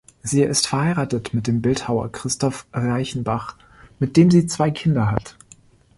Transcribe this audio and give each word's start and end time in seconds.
Sie 0.23 0.41
ist 0.41 0.65
verheiratet 0.65 1.35
mit 1.35 1.45
dem 1.45 1.61
Bildhauer 1.61 2.11
Christoph 2.11 2.65
Reichenbach, 2.73 3.55
mit 3.99 4.17
dem 4.17 4.31
sie 4.31 4.47
zwei 4.47 4.71
Kinder 4.71 5.11
hat. 5.11 5.37